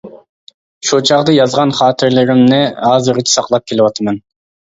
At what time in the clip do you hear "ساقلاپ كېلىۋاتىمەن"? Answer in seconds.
3.37-4.21